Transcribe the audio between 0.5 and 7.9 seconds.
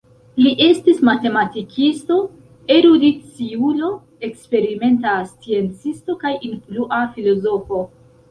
estis matematikisto, erudiciulo, eksperimenta sciencisto kaj influa filozofo.